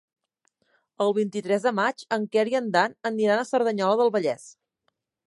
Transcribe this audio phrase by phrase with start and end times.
[1.05, 4.49] El vint-i-tres de maig en Quer i en Dan aniran a Cerdanyola del Vallès.